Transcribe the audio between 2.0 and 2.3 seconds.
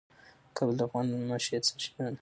ده.